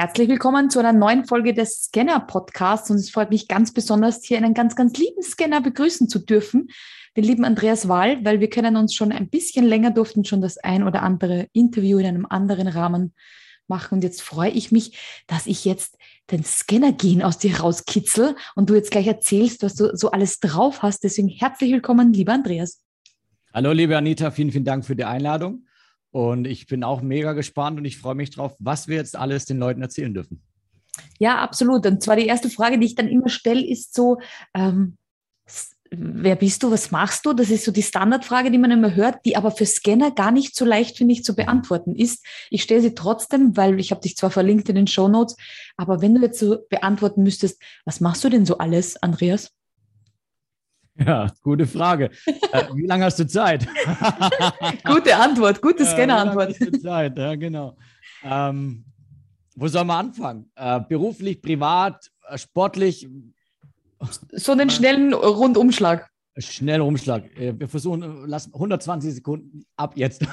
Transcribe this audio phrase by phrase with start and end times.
[0.00, 4.24] Herzlich willkommen zu einer neuen Folge des Scanner Podcasts und es freut mich ganz besonders,
[4.24, 6.68] hier einen ganz, ganz lieben Scanner begrüßen zu dürfen,
[7.18, 10.56] den lieben Andreas Wahl, weil wir kennen uns schon ein bisschen länger, durften schon das
[10.56, 13.12] ein oder andere Interview in einem anderen Rahmen
[13.68, 15.98] machen und jetzt freue ich mich, dass ich jetzt
[16.30, 20.80] den Scanner-Gen aus dir rauskitzel und du jetzt gleich erzählst, was du so alles drauf
[20.80, 21.04] hast.
[21.04, 22.82] Deswegen herzlich willkommen, lieber Andreas.
[23.52, 25.66] Hallo, liebe Anita, vielen, vielen Dank für die Einladung.
[26.10, 29.44] Und ich bin auch mega gespannt und ich freue mich drauf, was wir jetzt alles
[29.44, 30.42] den Leuten erzählen dürfen.
[31.18, 31.86] Ja, absolut.
[31.86, 34.18] Und zwar die erste Frage, die ich dann immer stelle, ist so,
[34.54, 34.96] ähm,
[35.90, 37.32] wer bist du, was machst du?
[37.32, 40.54] Das ist so die Standardfrage, die man immer hört, die aber für Scanner gar nicht
[40.54, 42.24] so leicht, finde ich, zu beantworten ist.
[42.50, 45.36] Ich stelle sie trotzdem, weil ich habe dich zwar verlinkt in den Show Notes,
[45.76, 49.50] aber wenn du jetzt so beantworten müsstest, was machst du denn so alles, Andreas?
[51.06, 52.10] Ja, gute Frage.
[52.26, 53.66] äh, wie lange hast du Zeit?
[54.84, 56.60] gute Antwort, gute Scanner-Antwort.
[56.60, 57.76] Äh, Zeit, ja, genau.
[58.22, 58.84] Ähm,
[59.56, 60.50] wo soll man anfangen?
[60.56, 63.08] Äh, beruflich, privat, äh, sportlich?
[64.32, 66.08] So einen schnellen Rundumschlag.
[66.36, 67.24] Schnell Umschlag.
[67.38, 70.24] Äh, wir versuchen, lassen 120 Sekunden ab jetzt.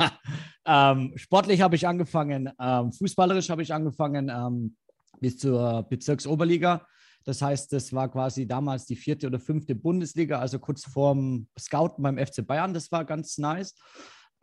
[0.66, 4.76] ähm, sportlich habe ich angefangen, ähm, fußballerisch habe ich angefangen ähm,
[5.20, 6.86] bis zur Bezirksoberliga.
[7.24, 12.02] Das heißt, das war quasi damals die vierte oder fünfte Bundesliga, also kurz vorm Scouten
[12.02, 12.74] beim FC Bayern.
[12.74, 13.74] Das war ganz nice.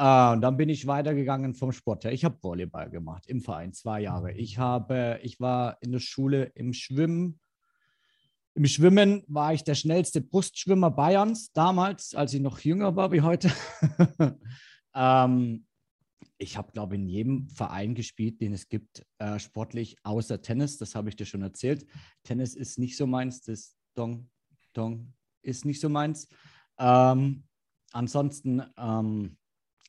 [0.02, 2.14] Uh, und dann bin ich weitergegangen vom Sport her.
[2.14, 4.32] Ich habe Volleyball gemacht im Verein, zwei Jahre.
[4.32, 7.42] Ich, habe, ich war in der Schule im Schwimmen.
[8.56, 13.20] Im Schwimmen war ich der schnellste Brustschwimmer Bayerns damals, als ich noch jünger war wie
[13.22, 13.52] heute.
[14.96, 15.66] ähm,
[16.40, 20.78] ich habe, glaube ich, in jedem Verein gespielt, den es gibt, äh, sportlich, außer Tennis.
[20.78, 21.86] Das habe ich dir schon erzählt.
[22.24, 23.42] Tennis ist nicht so meins.
[23.42, 24.30] Das Dong,
[24.74, 26.30] Dong ist nicht so meins.
[26.78, 27.44] Ähm,
[27.92, 29.38] ansonsten ähm,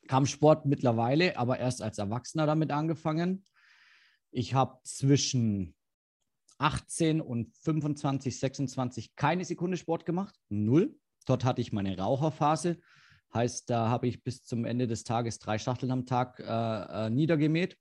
[0.09, 3.45] kam Sport mittlerweile, aber erst als Erwachsener damit angefangen.
[4.33, 5.77] Ich habe zwischen
[6.59, 10.35] 18 und 25, 26 keine Sekunde Sport gemacht.
[10.49, 10.99] Null.
[11.27, 12.81] Dort hatte ich meine Raucherphase.
[13.33, 17.11] Heißt, da habe ich bis zum Ende des Tages drei Schachteln am Tag äh, äh,
[17.11, 17.77] niedergemäht,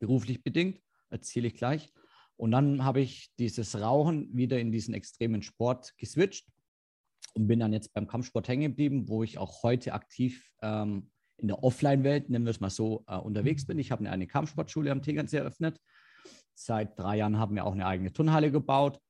[0.00, 0.80] beruflich bedingt,
[1.10, 1.92] erzähle ich gleich.
[2.36, 6.48] Und dann habe ich dieses Rauchen wieder in diesen extremen Sport geswitcht
[7.34, 11.48] und bin dann jetzt beim Kampfsport hängen geblieben, wo ich auch heute aktiv ähm, in
[11.48, 13.78] der Offline-Welt, nennen wir es mal so, äh, unterwegs bin.
[13.78, 15.80] Ich habe eine, eine Kampfsportschule am Tegernsee eröffnet.
[16.54, 19.00] Seit drei Jahren haben wir auch eine eigene Turnhalle gebaut.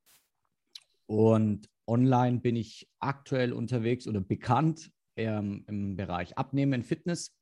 [1.06, 7.36] Und online bin ich aktuell unterwegs oder bekannt ähm, im Bereich Abnehmen, Fitness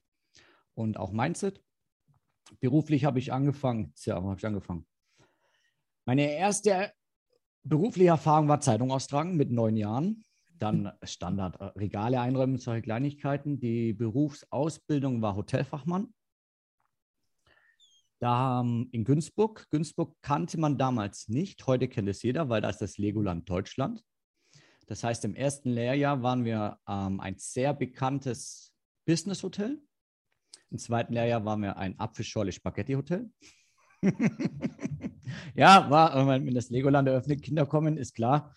[0.75, 1.63] und auch Mindset.
[2.61, 4.87] Beruflich habe ich angefangen, ja, habe ich angefangen.
[6.05, 6.93] Meine erste
[7.63, 10.25] berufliche Erfahrung war Zeitung austragen mit neun Jahren.
[10.59, 13.59] Dann Standard äh, Regale einräumen, solche Kleinigkeiten.
[13.59, 16.13] Die Berufsausbildung war Hotelfachmann.
[18.21, 19.67] Da ähm, in Günzburg.
[19.71, 21.67] Günzburg kannte man damals nicht.
[21.67, 24.05] Heute kennt es jeder, weil da ist das Legoland Deutschland.
[24.87, 28.75] Das heißt, im ersten Lehrjahr waren wir ähm, ein sehr bekanntes
[29.07, 29.81] Business-Hotel.
[30.71, 33.31] Im zweiten Lehrjahr waren wir ein Apfelschorle-Spaghetti-Hotel.
[35.55, 38.55] ja, war, wenn das Legoland eröffnet, Kinder kommen, ist klar.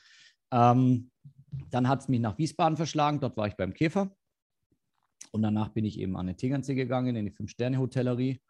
[0.52, 1.12] Ähm,
[1.70, 4.16] dann hat es mich nach Wiesbaden verschlagen, dort war ich beim Käfer.
[5.32, 8.42] Und danach bin ich eben an den Tegernsee gegangen, in die Fünf-Sterne-Hotellerie.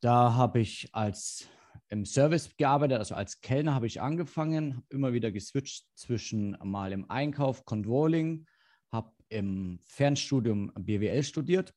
[0.00, 1.48] Da habe ich als
[1.90, 6.92] im Service gearbeitet, also als Kellner habe ich angefangen, habe immer wieder geswitcht zwischen mal
[6.92, 8.46] im Einkauf, Controlling,
[8.92, 11.74] habe im Fernstudium BWL studiert,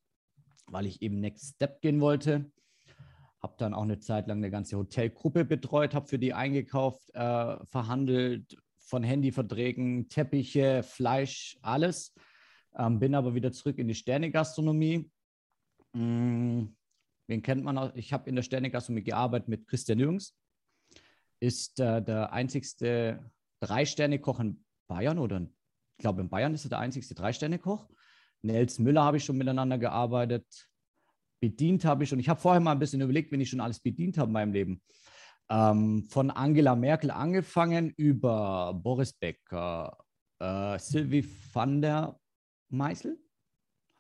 [0.68, 2.52] weil ich eben Next Step gehen wollte.
[3.42, 7.58] Habe dann auch eine Zeit lang eine ganze Hotelgruppe betreut, habe für die eingekauft, äh,
[7.66, 12.14] verhandelt, von Handyverträgen, Teppiche, Fleisch, alles.
[12.76, 15.10] Ähm, bin aber wieder zurück in die Sternegastronomie.
[15.94, 16.66] Mm
[17.28, 17.92] Wen kennt man?
[17.96, 20.38] Ich habe in der Sternegastronomie gearbeitet mit Christian Jürgens.
[21.40, 23.32] Ist äh, der einzigste
[23.62, 27.88] Drei-Sterne-Koch in Bayern oder ich glaube in Bayern ist er der einzigste Drei-Sterne-Koch.
[28.42, 30.46] Nels Müller habe ich schon miteinander gearbeitet.
[31.42, 32.20] Bedient habe ich schon.
[32.20, 34.54] Ich habe vorher mal ein bisschen überlegt, wenn ich schon alles bedient habe in meinem
[34.54, 34.82] Leben.
[35.50, 39.98] Ähm, von Angela Merkel angefangen über Boris Becker,
[40.40, 42.20] äh, Sylvie van der
[42.70, 43.18] Meisel,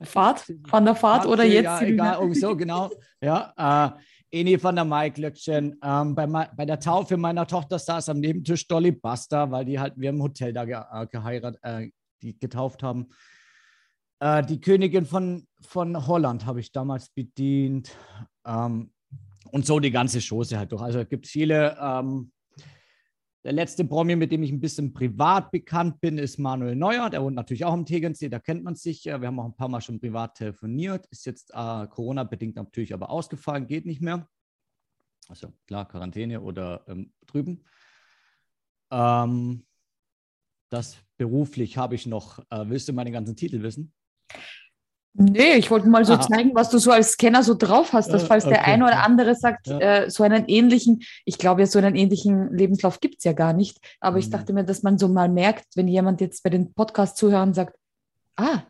[0.04, 1.66] Fahrt, von der Fahrt, oder jetzt?
[1.66, 2.92] Ja, egal, oh, so genau.
[3.22, 5.80] Ja, äh, Eni van der Maiklöckchen.
[5.84, 9.94] Ähm, bei, bei der Taufe meiner Tochter saß am Nebentisch Dolly Buster, weil die halt
[9.96, 11.90] wir im Hotel da ge, äh, geheiratet, äh,
[12.22, 13.10] die getauft haben.
[14.20, 17.96] Äh, die Königin von, von Holland habe ich damals bedient.
[18.46, 18.92] Ähm,
[19.52, 20.82] und so die ganze Chose halt durch.
[20.82, 22.32] Also es gibt viele ähm,
[23.44, 27.10] der letzte Promi, mit dem ich ein bisschen privat bekannt bin, ist Manuel Neuer.
[27.10, 29.04] Der wohnt natürlich auch am Tegernsee, da kennt man sich.
[29.06, 31.06] Wir haben auch ein paar Mal schon privat telefoniert.
[31.08, 34.30] Ist jetzt äh, Corona-bedingt natürlich aber ausgefallen, geht nicht mehr.
[35.28, 37.66] Also klar, Quarantäne oder ähm, drüben.
[38.92, 39.66] Ähm,
[40.70, 42.40] das beruflich habe ich noch.
[42.50, 43.94] Äh, willst du meine ganzen Titel wissen?
[45.16, 46.22] Nee, ich wollte mal so Aha.
[46.22, 48.56] zeigen, was du so als Scanner so drauf hast, dass falls okay.
[48.56, 49.80] der eine oder andere sagt, ja.
[49.80, 53.54] äh, so einen ähnlichen, ich glaube ja, so einen ähnlichen Lebenslauf gibt es ja gar
[53.54, 54.22] nicht, aber mhm.
[54.22, 57.54] ich dachte mir, dass man so mal merkt, wenn jemand jetzt bei den Podcast zuhören
[57.54, 57.76] sagt,
[58.38, 58.64] ah,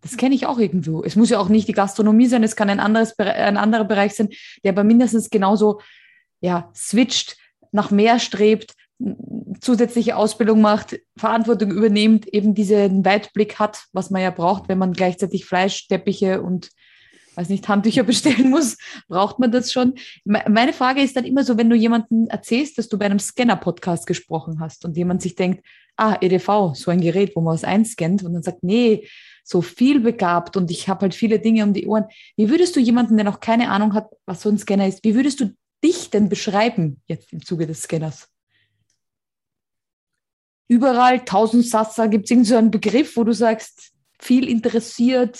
[0.00, 1.04] das kenne ich auch irgendwo.
[1.04, 4.14] Es muss ja auch nicht die Gastronomie sein, es kann ein, anderes, ein anderer Bereich
[4.14, 4.30] sein,
[4.64, 5.80] der aber mindestens genauso
[6.40, 7.36] ja, switcht,
[7.70, 8.72] nach mehr strebt,
[9.60, 14.92] zusätzliche Ausbildung macht, Verantwortung übernimmt, eben diesen Weitblick hat, was man ja braucht, wenn man
[14.92, 16.70] gleichzeitig Fleisch, Teppiche und
[17.34, 18.76] weiß nicht, Handtücher bestellen muss,
[19.08, 19.94] braucht man das schon.
[20.24, 24.06] Meine Frage ist dann immer so, wenn du jemanden erzählst, dass du bei einem Scanner-Podcast
[24.06, 25.64] gesprochen hast und jemand sich denkt,
[25.96, 29.06] ah, EDV, so ein Gerät, wo man was einscannt und dann sagt, nee,
[29.44, 32.04] so viel begabt und ich habe halt viele Dinge um die Ohren.
[32.36, 35.14] Wie würdest du jemanden, der noch keine Ahnung hat, was so ein Scanner ist, wie
[35.14, 35.54] würdest du
[35.84, 38.31] dich denn beschreiben jetzt im Zuge des Scanners?
[40.72, 45.38] Überall, tausend Sasser, gibt es irgendeinen so einen Begriff, wo du sagst, viel interessiert,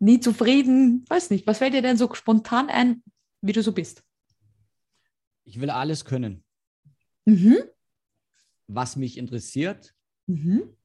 [0.00, 1.04] nie zufrieden?
[1.08, 3.02] Weiß nicht, was fällt dir denn so spontan ein,
[3.40, 4.02] wie du so bist?
[5.44, 6.44] Ich will alles können.
[7.24, 7.56] Mhm.
[8.66, 9.94] Was mich interessiert
[10.26, 10.76] mhm.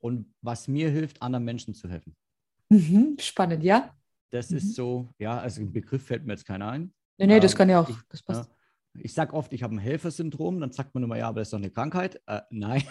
[0.00, 2.16] und was mir hilft, anderen Menschen zu helfen.
[2.68, 3.16] Mhm.
[3.20, 3.94] Spannend, ja.
[4.30, 4.72] Das ist mhm.
[4.72, 6.92] so, ja, also ein Begriff fällt mir jetzt keiner ein.
[7.16, 8.48] Nee, nee, das kann ja auch, das passt.
[8.48, 8.56] Ja,
[8.94, 11.52] ich sage oft, ich habe ein Helfersyndrom, dann sagt man immer, ja, aber das ist
[11.52, 12.20] doch eine Krankheit.
[12.26, 12.82] Äh, nein,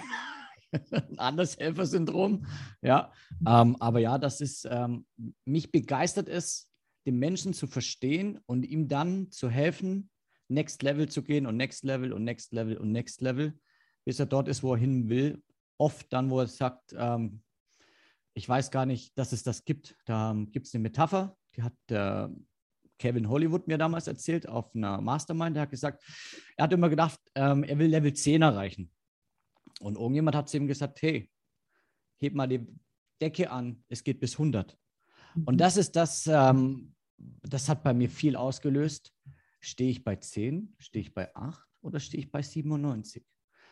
[0.91, 2.45] ein anderes Helfersyndrom.
[2.81, 3.11] Ja,
[3.45, 5.05] ähm, aber ja, das ist, ähm,
[5.45, 6.69] mich begeistert es,
[7.05, 10.09] den Menschen zu verstehen und ihm dann zu helfen,
[10.49, 13.57] Next Level zu gehen und Next Level und Next Level und Next Level,
[14.05, 15.41] bis er dort ist, wo er hin will.
[15.77, 17.41] Oft dann, wo er sagt, ähm,
[18.33, 19.97] ich weiß gar nicht, dass es das gibt.
[20.05, 22.31] Da ähm, gibt es eine Metapher, die hat der
[22.97, 25.55] Kevin Hollywood mir damals erzählt auf einer Mastermind.
[25.55, 26.03] Der hat gesagt,
[26.55, 28.91] er hat immer gedacht, ähm, er will Level 10 erreichen.
[29.79, 31.29] Und irgendjemand hat zu ihm gesagt, hey,
[32.19, 32.65] heb mal die
[33.21, 34.77] Decke an, es geht bis 100.
[35.45, 35.57] Und mhm.
[35.57, 39.13] das ist das, ähm, das hat bei mir viel ausgelöst.
[39.59, 43.23] Stehe ich bei 10, stehe ich bei 8 oder stehe ich bei 97?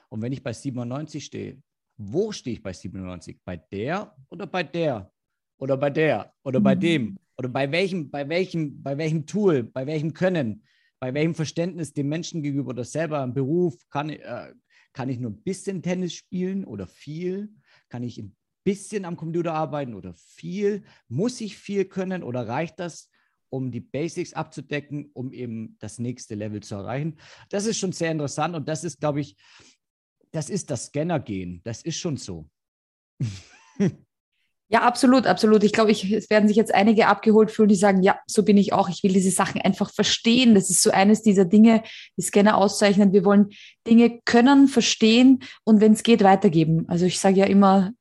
[0.09, 1.61] Und wenn ich bei 97 stehe,
[1.97, 3.39] wo stehe ich bei 97?
[3.43, 5.11] Bei der oder bei der?
[5.57, 6.33] Oder bei der?
[6.43, 6.79] Oder bei mhm.
[6.79, 7.19] dem?
[7.37, 10.63] Oder bei welchem, bei welchem, bei welchem Tool, bei welchem Können,
[10.99, 14.53] bei welchem Verständnis dem Menschen gegenüber oder selber im Beruf, kann, äh,
[14.93, 17.53] kann ich nur ein bisschen Tennis spielen oder viel?
[17.89, 20.83] Kann ich ein bisschen am Computer arbeiten oder viel?
[21.07, 23.09] Muss ich viel können oder reicht das,
[23.49, 27.17] um die Basics abzudecken, um eben das nächste Level zu erreichen?
[27.49, 29.35] Das ist schon sehr interessant und das ist, glaube ich,
[30.31, 31.61] das ist das Scanner-Gehen.
[31.63, 32.49] Das ist schon so.
[34.67, 35.63] Ja, absolut, absolut.
[35.63, 38.57] Ich glaube, ich, es werden sich jetzt einige abgeholt fühlen, die sagen, ja, so bin
[38.57, 38.89] ich auch.
[38.89, 40.55] Ich will diese Sachen einfach verstehen.
[40.55, 41.83] Das ist so eines dieser Dinge,
[42.17, 43.13] die Scanner auszeichnen.
[43.13, 43.49] Wir wollen
[43.87, 46.85] Dinge können, verstehen und wenn es geht, weitergeben.
[46.87, 47.91] Also ich sage ja immer,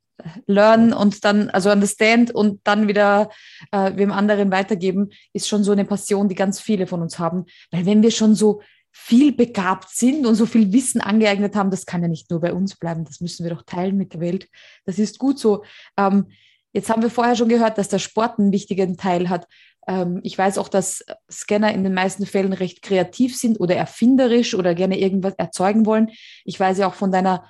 [0.47, 3.31] learn und dann, also understand und dann wieder
[3.71, 7.45] äh, wem anderen weitergeben, ist schon so eine Passion, die ganz viele von uns haben.
[7.73, 11.85] Weil wenn wir schon so viel begabt sind und so viel Wissen angeeignet haben, das
[11.85, 14.49] kann ja nicht nur bei uns bleiben, das müssen wir doch teilen mit der Welt.
[14.87, 15.65] Das ist gut so.
[15.99, 16.29] Ähm,
[16.75, 19.47] Jetzt haben wir vorher schon gehört, dass der Sport einen wichtigen Teil hat.
[19.87, 24.55] Ähm, ich weiß auch, dass Scanner in den meisten Fällen recht kreativ sind oder erfinderisch
[24.55, 26.11] oder gerne irgendwas erzeugen wollen.
[26.45, 27.49] Ich weiß ja auch von deiner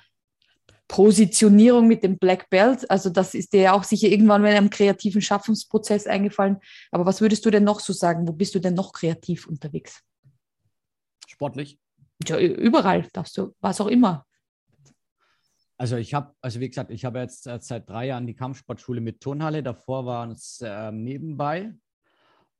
[0.87, 2.89] Positionierung mit dem Black Belt.
[2.91, 6.57] Also das ist dir ja auch sicher irgendwann in einem kreativen Schaffungsprozess eingefallen.
[6.91, 8.27] Aber was würdest du denn noch so sagen?
[8.27, 10.03] Wo bist du denn noch kreativ unterwegs?
[11.27, 11.79] Sportlich?
[12.27, 14.27] Ja, überall darfst du, was auch immer.
[15.77, 19.01] Also ich habe, also wie gesagt, ich habe jetzt äh, seit drei Jahren die Kampfsportschule
[19.01, 19.61] mit Turnhalle.
[19.61, 21.73] Davor war es äh, nebenbei.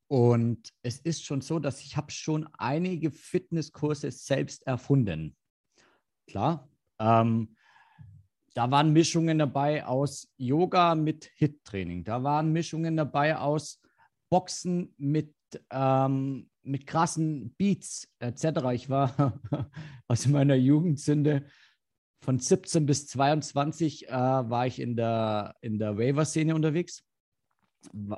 [0.07, 5.35] Und es ist schon so, dass ich habe schon einige Fitnesskurse selbst erfunden.
[6.27, 6.69] Klar.
[6.99, 7.55] Ähm,
[8.53, 12.03] da waren Mischungen dabei aus Yoga mit Hit-Training.
[12.03, 13.81] Da waren Mischungen dabei aus
[14.29, 15.33] Boxen mit,
[15.71, 18.45] ähm, mit krassen Beats etc.
[18.73, 19.41] Ich war
[20.07, 21.45] aus meiner Jugendsünde
[22.21, 27.03] von 17 bis 22 äh, war ich in der, in der Waiver-Szene unterwegs.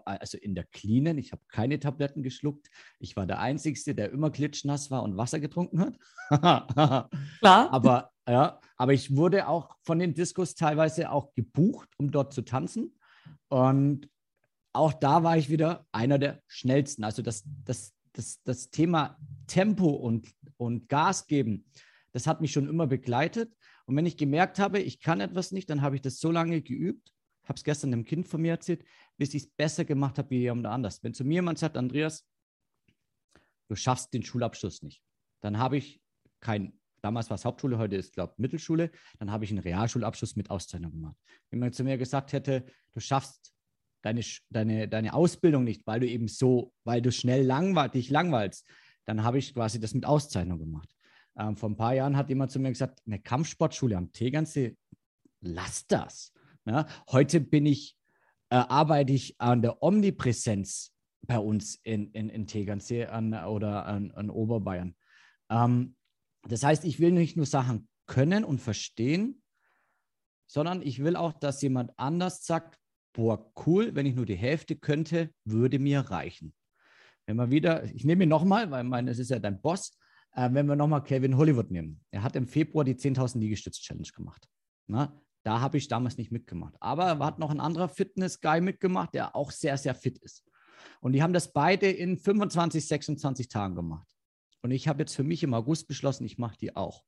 [0.06, 1.18] Also in der Cleanen.
[1.18, 2.70] Ich habe keine Tabletten geschluckt.
[3.00, 6.00] Ich war der Einzige, der immer klitschnass war und Wasser getrunken hat.
[7.40, 7.74] Klar.
[7.74, 12.44] Aber, ja, aber ich wurde auch von den Diskos teilweise auch gebucht, um dort zu
[12.44, 12.98] tanzen.
[13.50, 14.10] Und
[14.74, 17.04] auch da war ich wieder einer der schnellsten.
[17.04, 21.66] Also das, das, das, das Thema Tempo und, und Gas geben,
[22.14, 23.54] das hat mich schon immer begleitet.
[23.88, 26.62] Und wenn ich gemerkt habe, ich kann etwas nicht, dann habe ich das so lange
[26.62, 27.14] geübt,
[27.46, 28.84] habe es gestern einem Kind von mir erzählt,
[29.18, 31.02] bis ich es besser gemacht habe wie jemand anders.
[31.04, 32.28] Wenn zu mir jemand sagt, Andreas,
[33.70, 35.02] du schaffst den Schulabschluss nicht,
[35.40, 36.02] dann habe ich
[36.42, 40.36] kein, damals war es Hauptschule, heute ist, glaube ich, Mittelschule, dann habe ich einen Realschulabschluss
[40.36, 41.16] mit Auszeichnung gemacht.
[41.50, 43.54] Wenn man zu mir gesagt hätte, du schaffst
[44.02, 48.68] deine, deine, deine Ausbildung nicht, weil du eben so, weil du schnell langweil, dich langweilst,
[49.06, 50.97] dann habe ich quasi das mit Auszeichnung gemacht.
[51.38, 54.76] Ähm, vor ein paar Jahren hat jemand zu mir gesagt, eine Kampfsportschule am Tegernsee,
[55.42, 56.34] lass das.
[56.66, 57.96] Ja, heute bin ich,
[58.50, 64.12] äh, arbeite ich an der Omnipräsenz bei uns in, in, in Tegernsee an, oder an,
[64.12, 64.96] an Oberbayern.
[65.50, 65.96] Ähm,
[66.48, 69.42] das heißt, ich will nicht nur Sachen können und verstehen,
[70.48, 72.80] sondern ich will auch, dass jemand anders sagt,
[73.14, 76.54] boah, cool, wenn ich nur die Hälfte könnte, würde mir reichen.
[77.26, 79.98] Wenn wir wieder, ich nehme ihn nochmal, weil mein, es ist ja dein Boss,
[80.38, 82.00] äh, wenn wir nochmal Kevin Hollywood nehmen.
[82.12, 84.48] Er hat im Februar die 10.000 Liegestütz-Challenge gemacht.
[84.86, 86.76] Na, da habe ich damals nicht mitgemacht.
[86.80, 90.46] Aber er hat noch ein anderer Fitness-Guy mitgemacht, der auch sehr, sehr fit ist.
[91.02, 94.08] Und die haben das beide in 25, 26 Tagen gemacht.
[94.62, 97.04] Und ich habe jetzt für mich im August beschlossen, ich mache die auch.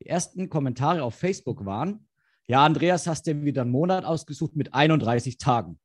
[0.00, 2.08] Die ersten Kommentare auf Facebook waren,
[2.46, 5.78] ja, Andreas, hast du wieder einen Monat ausgesucht mit 31 Tagen.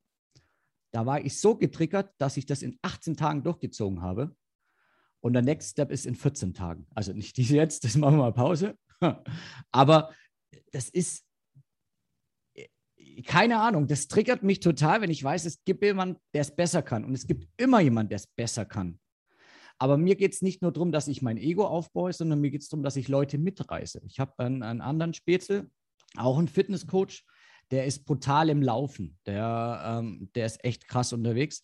[0.91, 4.35] Da war ich so getriggert, dass ich das in 18 Tagen durchgezogen habe.
[5.21, 6.87] Und der Next Step ist in 14 Tagen.
[6.95, 8.77] Also nicht diese jetzt, das machen wir mal Pause.
[9.71, 10.13] Aber
[10.71, 11.25] das ist,
[13.25, 16.81] keine Ahnung, das triggert mich total, wenn ich weiß, es gibt jemanden, der es besser
[16.81, 17.03] kann.
[17.05, 18.99] Und es gibt immer jemanden, der es besser kann.
[19.77, 22.61] Aber mir geht es nicht nur darum, dass ich mein Ego aufbaue, sondern mir geht
[22.61, 24.01] es darum, dass ich Leute mitreiße.
[24.05, 25.69] Ich habe einen, einen anderen Spätzle,
[26.17, 27.23] auch einen Fitnesscoach,
[27.71, 29.17] der ist brutal im Laufen.
[29.25, 31.61] Der, ähm, der ist echt krass unterwegs.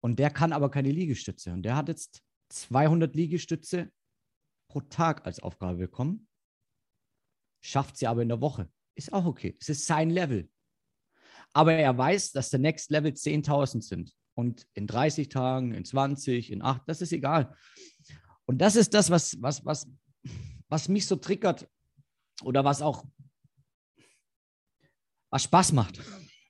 [0.00, 1.52] Und der kann aber keine Liegestütze.
[1.52, 2.22] Und der hat jetzt
[2.54, 3.90] 200 Liegestütze
[4.68, 6.28] pro Tag als Aufgabe bekommen.
[7.62, 8.70] Schafft sie aber in der Woche.
[8.94, 9.56] Ist auch okay.
[9.60, 10.48] Es ist sein Level.
[11.52, 14.14] Aber er weiß, dass der Next Level 10.000 sind.
[14.34, 17.56] Und in 30 Tagen, in 20, in 8, das ist egal.
[18.46, 19.88] Und das ist das, was, was, was,
[20.68, 21.68] was mich so triggert
[22.42, 23.04] oder was auch
[25.30, 26.00] was Spaß macht.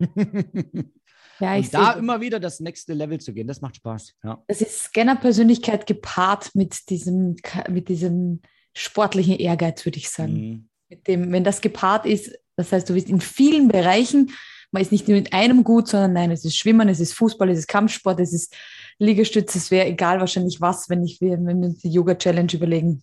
[1.41, 4.15] Ja, ich und da immer wieder das nächste Level zu gehen, das macht Spaß.
[4.23, 4.43] Ja.
[4.47, 7.37] Das ist Scanner-Persönlichkeit gepaart mit diesem,
[7.69, 8.41] mit diesem
[8.75, 10.33] sportlichen Ehrgeiz, würde ich sagen.
[10.33, 10.69] Mhm.
[10.89, 14.33] Mit dem, wenn das gepaart ist, das heißt, du bist in vielen Bereichen,
[14.71, 17.49] man ist nicht nur mit einem gut, sondern nein, es ist Schwimmen, es ist Fußball,
[17.51, 18.55] es ist Kampfsport, es ist
[18.99, 23.03] Liegestütze, es wäre egal wahrscheinlich was, wenn ich wenn wir uns die Yoga-Challenge überlegen,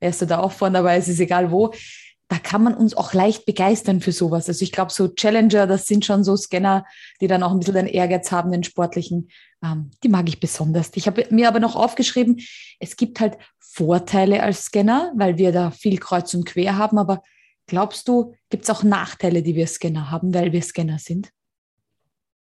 [0.00, 1.72] wärst du da auch vorne dabei, es ist egal wo
[2.28, 4.48] da kann man uns auch leicht begeistern für sowas.
[4.48, 6.84] Also ich glaube, so Challenger, das sind schon so Scanner,
[7.22, 9.30] die dann auch ein bisschen den Ehrgeiz haben, den sportlichen.
[9.64, 10.90] Ähm, die mag ich besonders.
[10.94, 12.40] Ich habe mir aber noch aufgeschrieben,
[12.80, 16.98] es gibt halt Vorteile als Scanner, weil wir da viel kreuz und quer haben.
[16.98, 17.22] Aber
[17.66, 21.30] glaubst du, gibt es auch Nachteile, die wir Scanner haben, weil wir Scanner sind?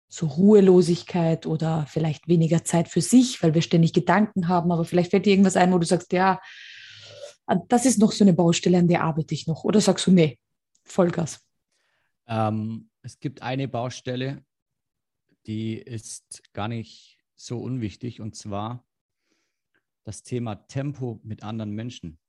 [0.07, 4.71] So Ruhelosigkeit oder vielleicht weniger Zeit für sich, weil wir ständig Gedanken haben.
[4.71, 6.39] Aber vielleicht fällt dir irgendwas ein, wo du sagst, ja,
[7.67, 9.63] das ist noch so eine Baustelle, an der arbeite ich noch.
[9.63, 10.39] Oder sagst du, nee,
[10.83, 11.45] Vollgas?
[12.27, 14.43] Ähm, es gibt eine Baustelle,
[15.45, 18.85] die ist gar nicht so unwichtig, und zwar
[20.03, 22.19] das Thema Tempo mit anderen Menschen.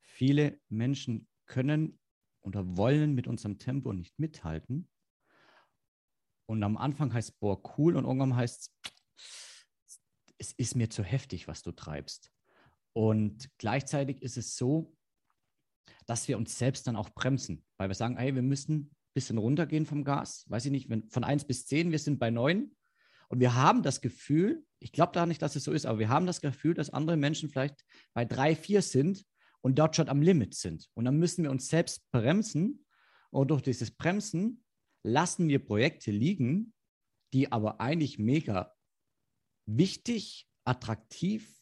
[0.00, 1.98] Viele Menschen können
[2.40, 4.88] oder wollen mit unserem Tempo nicht mithalten.
[6.46, 8.70] Und am Anfang heißt es, boah, cool, und irgendwann heißt
[9.16, 10.02] es,
[10.38, 12.32] es ist mir zu heftig, was du treibst.
[12.94, 14.94] Und gleichzeitig ist es so,
[16.06, 19.38] dass wir uns selbst dann auch bremsen, weil wir sagen, hey, wir müssen ein bisschen
[19.38, 20.44] runtergehen vom Gas.
[20.48, 22.74] Weiß ich nicht, wenn, von 1 bis 10, wir sind bei 9.
[23.28, 26.08] Und wir haben das Gefühl, ich glaube da nicht, dass es so ist, aber wir
[26.08, 29.24] haben das Gefühl, dass andere Menschen vielleicht bei 3, 4 sind
[29.62, 30.90] und dort schon am Limit sind.
[30.94, 32.84] Und dann müssen wir uns selbst bremsen.
[33.30, 34.64] Und durch dieses Bremsen
[35.02, 36.74] lassen wir Projekte liegen,
[37.32, 38.74] die aber eigentlich mega
[39.66, 41.61] wichtig, attraktiv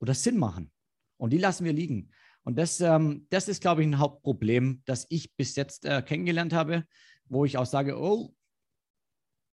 [0.00, 0.72] oder Sinn machen.
[1.18, 2.10] Und die lassen wir liegen.
[2.42, 6.52] Und das, ähm, das ist, glaube ich, ein Hauptproblem, das ich bis jetzt äh, kennengelernt
[6.52, 6.84] habe,
[7.26, 8.34] wo ich auch sage, oh,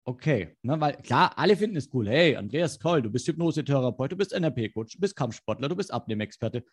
[0.05, 0.57] okay.
[0.63, 2.09] Ne, weil klar, alle finden es cool.
[2.09, 6.65] Hey, Andreas Koll, du bist Hypnosetherapeut, du bist NRP-Coach, du bist Kampfsportler, du bist Abnehmexperte.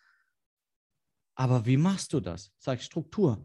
[1.36, 2.52] Aber wie machst du das?
[2.58, 3.44] Sag ich, Struktur.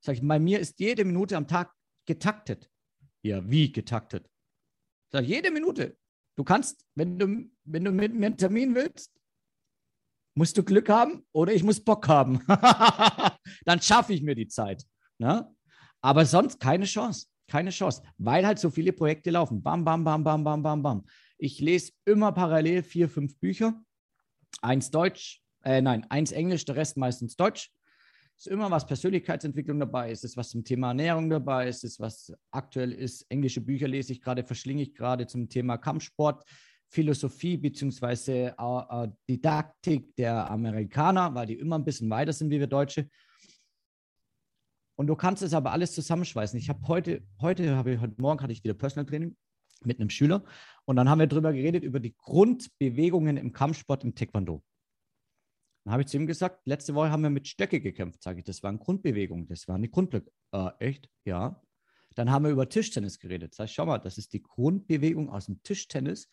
[0.00, 1.74] Sag ich, bei mir ist jede Minute am Tag
[2.06, 2.70] getaktet.
[3.22, 4.30] Ja, wie getaktet?
[5.12, 5.98] Sag ich, jede Minute.
[6.36, 9.17] Du kannst, wenn du, wenn du mit mir einen Termin willst,
[10.38, 12.40] musst du Glück haben oder ich muss Bock haben.
[13.64, 14.84] Dann schaffe ich mir die Zeit.
[15.18, 15.52] Ne?
[16.00, 17.26] Aber sonst keine Chance.
[17.48, 19.62] Keine Chance, weil halt so viele Projekte laufen.
[19.62, 21.06] Bam, bam, bam, bam, bam, bam, bam.
[21.38, 23.82] Ich lese immer parallel vier, fünf Bücher.
[24.60, 27.72] Eins Deutsch, äh, nein, eins Englisch, der Rest meistens Deutsch.
[28.36, 31.98] Es ist immer was Persönlichkeitsentwicklung dabei, es ist was zum Thema Ernährung dabei, es ist
[31.98, 33.22] was aktuell ist.
[33.30, 36.44] Englische Bücher lese ich gerade, verschlinge ich gerade zum Thema Kampfsport.
[36.90, 38.46] Philosophie bzw.
[38.46, 43.08] Äh, äh, Didaktik der Amerikaner, weil die immer ein bisschen weiter sind wie wir Deutsche.
[44.96, 46.58] Und du kannst es aber alles zusammenschweißen.
[46.58, 49.36] Ich habe heute, heute habe ich, heute Morgen hatte ich wieder Personal Training
[49.84, 50.44] mit einem Schüler
[50.86, 54.62] und dann haben wir darüber geredet, über die Grundbewegungen im Kampfsport im Taekwondo.
[55.84, 58.44] Dann habe ich zu ihm gesagt, letzte Woche haben wir mit Stöcke gekämpft, sage ich,
[58.44, 60.30] das waren Grundbewegungen, das waren die Grundblöcke.
[60.52, 61.08] Äh, echt?
[61.24, 61.62] Ja.
[62.14, 63.54] Dann haben wir über Tischtennis geredet.
[63.54, 66.28] Sag ich, schau mal, das ist die Grundbewegung aus dem Tischtennis,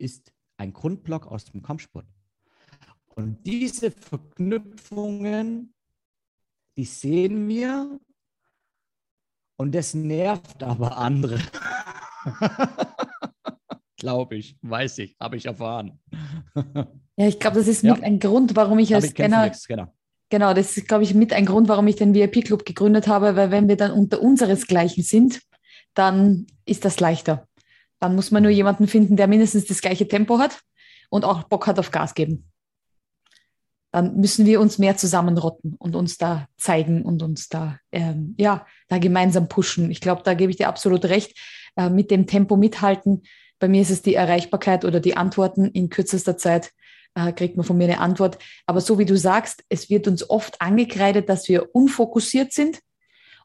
[0.00, 2.06] ist ein Grundblock aus dem Kampfsport.
[3.08, 5.74] Und diese Verknüpfungen,
[6.76, 8.00] die sehen wir
[9.56, 11.38] und das nervt aber andere.
[13.96, 15.98] Glaube ich, weiß ich, habe ich erfahren.
[16.54, 17.94] ja, ich glaube, das ist ja.
[17.94, 19.52] mit ein Grund, warum ich als Scanner.
[19.68, 19.92] Genau.
[20.30, 23.50] genau, das ist, glaube ich, mit ein Grund, warum ich den VIP-Club gegründet habe, weil
[23.50, 25.42] wenn wir dann unter unseresgleichen sind,
[25.92, 27.46] dann ist das leichter.
[28.00, 30.60] Dann muss man nur jemanden finden, der mindestens das gleiche Tempo hat
[31.10, 32.50] und auch Bock hat auf Gas geben.
[33.92, 38.66] Dann müssen wir uns mehr zusammenrotten und uns da zeigen und uns da, ähm, ja,
[38.88, 39.90] da gemeinsam pushen.
[39.90, 41.36] Ich glaube, da gebe ich dir absolut recht.
[41.76, 43.22] Äh, mit dem Tempo mithalten.
[43.58, 46.72] Bei mir ist es die Erreichbarkeit oder die Antworten in kürzester Zeit
[47.14, 48.38] äh, kriegt man von mir eine Antwort.
[48.66, 52.80] Aber so wie du sagst, es wird uns oft angekreidet, dass wir unfokussiert sind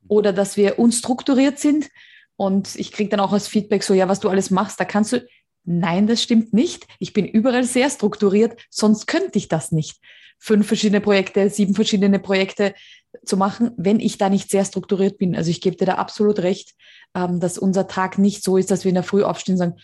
[0.08, 1.90] oder dass wir unstrukturiert sind
[2.38, 5.13] und ich kriege dann auch als Feedback so, ja, was du alles machst, da kannst
[5.13, 5.25] du.
[5.63, 6.86] Nein, das stimmt nicht.
[7.00, 10.00] Ich bin überall sehr strukturiert, sonst könnte ich das nicht.
[10.38, 12.75] Fünf verschiedene Projekte, sieben verschiedene Projekte
[13.24, 15.36] zu machen, wenn ich da nicht sehr strukturiert bin.
[15.36, 16.75] Also ich gebe dir da absolut recht,
[17.15, 19.75] ähm, dass unser Tag nicht so ist, dass wir in der Früh aufstehen und sagen,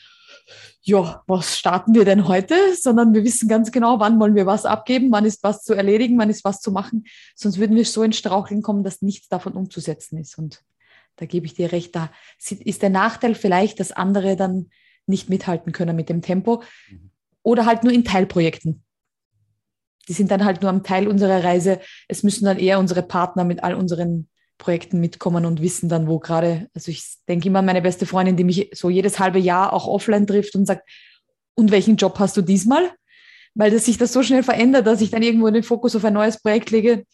[0.83, 2.55] ja, was starten wir denn heute?
[2.75, 6.17] Sondern wir wissen ganz genau, wann wollen wir was abgeben, wann ist was zu erledigen,
[6.17, 7.05] wann ist was zu machen.
[7.35, 10.37] Sonst würden wir so in Straucheln kommen, dass nichts davon umzusetzen ist.
[10.37, 10.63] Und
[11.17, 14.69] da gebe ich dir recht, da ist der Nachteil vielleicht, dass andere dann
[15.05, 17.11] nicht mithalten können mit dem Tempo mhm.
[17.43, 18.83] oder halt nur in Teilprojekten.
[20.07, 21.79] Die sind dann halt nur am Teil unserer Reise.
[22.07, 26.19] Es müssen dann eher unsere Partner mit all unseren Projekten mitkommen und wissen dann, wo
[26.19, 29.73] gerade, also ich denke immer an meine beste Freundin, die mich so jedes halbe Jahr
[29.73, 30.87] auch offline trifft und sagt,
[31.55, 32.91] und welchen Job hast du diesmal?
[33.53, 36.13] Weil das sich das so schnell verändert, dass ich dann irgendwo den Fokus auf ein
[36.13, 37.05] neues Projekt lege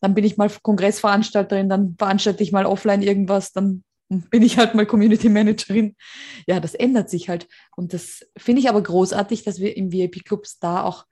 [0.00, 4.74] dann bin ich mal Kongressveranstalterin, dann veranstalte ich mal offline irgendwas, dann bin ich halt
[4.74, 5.96] mal Community Managerin.
[6.46, 7.48] Ja, das ändert sich halt.
[7.76, 11.06] Und das finde ich aber großartig, dass wir im VIP-Clubs da auch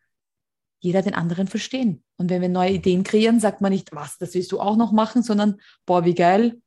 [0.80, 2.02] jeder den anderen verstehen.
[2.16, 4.92] Und wenn wir neue Ideen kreieren, sagt man nicht, was, das willst du auch noch
[4.92, 6.60] machen, sondern, boah, wie geil,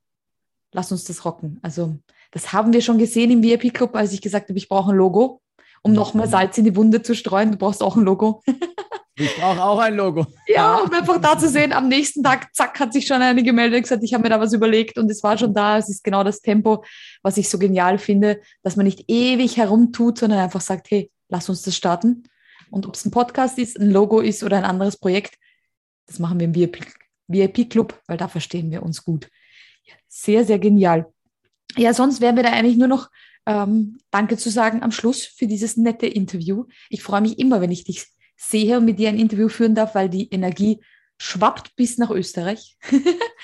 [0.72, 1.60] lass uns das rocken.
[1.62, 1.98] Also,
[2.32, 5.42] das haben wir schon gesehen im VIP-Club, als ich gesagt habe, ich brauche ein Logo,
[5.84, 7.52] um noch mehr Salz in die Wunde zu streuen.
[7.52, 8.42] Du brauchst auch ein Logo.
[9.18, 10.28] Ich brauche auch ein Logo.
[10.48, 13.78] Ja, um einfach da zu sehen, am nächsten Tag, zack, hat sich schon eine gemeldet
[13.78, 15.78] und gesagt, ich habe mir da was überlegt und es war schon da.
[15.78, 16.84] Es ist genau das Tempo,
[17.22, 21.48] was ich so genial finde, dass man nicht ewig herumtut, sondern einfach sagt, hey, lass
[21.48, 22.24] uns das starten.
[22.72, 25.36] Und ob es ein Podcast ist, ein Logo ist oder ein anderes Projekt,
[26.08, 26.56] das machen wir im
[27.28, 29.30] VIP-Club, weil da verstehen wir uns gut.
[30.10, 31.08] Sehr, sehr genial.
[31.78, 33.10] Ja, sonst wären wir da eigentlich nur noch
[33.46, 36.66] ähm, Danke zu sagen am Schluss für dieses nette Interview.
[36.90, 39.96] Ich freue mich immer, wenn ich dich sehe und mit dir ein Interview führen darf,
[39.96, 40.80] weil die Energie
[41.18, 42.78] schwappt bis nach Österreich.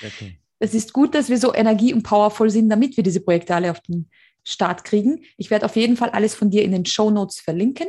[0.04, 0.36] Okay.
[0.58, 3.70] Es ist gut, dass wir so energie- und powervoll sind, damit wir diese Projekte alle
[3.70, 4.08] auf den
[4.44, 5.24] Start kriegen.
[5.36, 7.86] Ich werde auf jeden Fall alles von dir in den Show Notes verlinken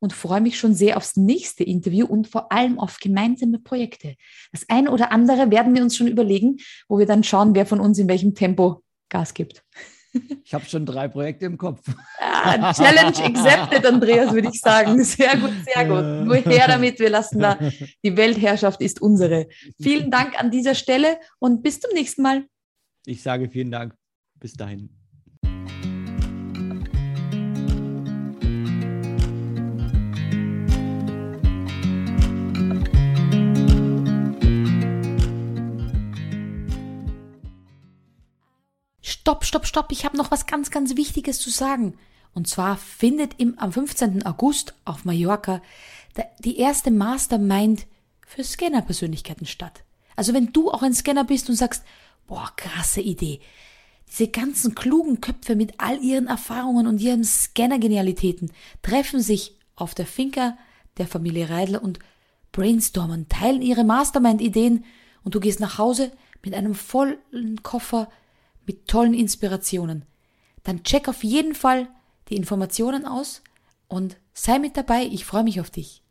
[0.00, 4.14] und freue mich schon sehr aufs nächste Interview und vor allem auf gemeinsame Projekte.
[4.52, 6.58] Das eine oder andere werden wir uns schon überlegen,
[6.88, 9.64] wo wir dann schauen, wer von uns in welchem Tempo Gas gibt.
[10.44, 11.80] Ich habe schon drei Projekte im Kopf.
[12.20, 15.02] Ja, Challenge accepted, Andreas, würde ich sagen.
[15.02, 16.26] Sehr gut, sehr gut.
[16.26, 17.58] Nur her damit, wir lassen da,
[18.04, 19.48] die Weltherrschaft ist unsere.
[19.80, 22.46] Vielen Dank an dieser Stelle und bis zum nächsten Mal.
[23.06, 23.94] Ich sage vielen Dank.
[24.40, 24.97] Bis dahin.
[39.28, 41.98] Stopp, stopp, stopp, ich habe noch was ganz, ganz Wichtiges zu sagen.
[42.32, 44.24] Und zwar findet im, am 15.
[44.24, 45.60] August auf Mallorca
[46.38, 47.86] die erste Mastermind
[48.26, 49.84] für Scanner-Persönlichkeiten statt.
[50.16, 51.84] Also wenn du auch ein Scanner bist und sagst,
[52.26, 53.40] boah, krasse Idee.
[54.10, 60.06] Diese ganzen klugen Köpfe mit all ihren Erfahrungen und ihren Scanner-Genialitäten treffen sich auf der
[60.06, 60.56] Finca
[60.96, 61.98] der Familie Reidler und
[62.50, 64.86] brainstormen, teilen ihre Mastermind-Ideen
[65.22, 66.12] und du gehst nach Hause
[66.42, 68.08] mit einem vollen Koffer
[68.68, 70.04] mit tollen Inspirationen.
[70.62, 71.88] Dann check auf jeden Fall
[72.28, 73.42] die Informationen aus
[73.88, 75.04] und sei mit dabei.
[75.04, 76.02] Ich freue mich auf dich.